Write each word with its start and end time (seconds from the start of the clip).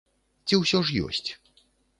Ці 0.49 0.59
ўсё 0.61 0.79
ж 0.87 1.05
ёсць? 1.09 1.29